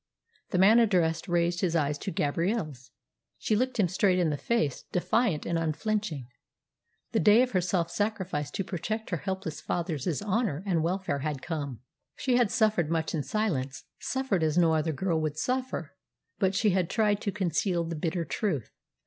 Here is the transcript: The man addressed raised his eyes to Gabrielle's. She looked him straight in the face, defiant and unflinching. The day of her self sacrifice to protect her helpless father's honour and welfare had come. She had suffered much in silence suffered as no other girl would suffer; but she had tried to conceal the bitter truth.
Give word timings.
The 0.49 0.57
man 0.57 0.79
addressed 0.79 1.27
raised 1.27 1.61
his 1.61 1.75
eyes 1.75 1.99
to 1.99 2.09
Gabrielle's. 2.09 2.89
She 3.37 3.55
looked 3.55 3.79
him 3.79 3.87
straight 3.87 4.17
in 4.17 4.31
the 4.31 4.35
face, 4.35 4.83
defiant 4.91 5.45
and 5.45 5.59
unflinching. 5.59 6.27
The 7.11 7.19
day 7.19 7.43
of 7.43 7.51
her 7.51 7.61
self 7.61 7.91
sacrifice 7.91 8.49
to 8.49 8.63
protect 8.63 9.11
her 9.11 9.17
helpless 9.17 9.61
father's 9.61 10.07
honour 10.23 10.63
and 10.65 10.81
welfare 10.81 11.19
had 11.19 11.43
come. 11.43 11.81
She 12.15 12.35
had 12.35 12.49
suffered 12.49 12.89
much 12.89 13.13
in 13.13 13.21
silence 13.21 13.83
suffered 13.99 14.41
as 14.41 14.57
no 14.57 14.73
other 14.73 14.91
girl 14.91 15.21
would 15.21 15.37
suffer; 15.37 15.95
but 16.39 16.55
she 16.55 16.71
had 16.71 16.89
tried 16.89 17.21
to 17.21 17.31
conceal 17.31 17.83
the 17.83 17.95
bitter 17.95 18.25
truth. 18.25 18.71